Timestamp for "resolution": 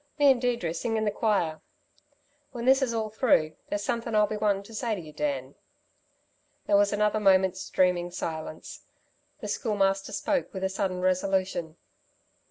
11.01-11.77